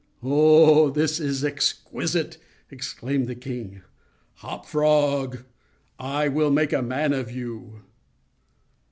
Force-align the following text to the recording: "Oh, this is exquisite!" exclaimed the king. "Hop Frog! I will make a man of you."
"Oh, 0.23 0.89
this 0.89 1.19
is 1.19 1.45
exquisite!" 1.45 2.39
exclaimed 2.71 3.27
the 3.27 3.35
king. 3.35 3.83
"Hop 4.37 4.65
Frog! 4.65 5.43
I 5.99 6.27
will 6.27 6.49
make 6.49 6.73
a 6.73 6.81
man 6.81 7.13
of 7.13 7.29
you." 7.29 7.81